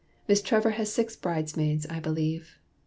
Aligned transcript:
Miss 0.27 0.41
Trevor 0.41 0.71
has 0.71 0.91
six 0.91 1.15
bridesmaids 1.15 1.85
I 1.85 1.99
believe. 1.99 2.57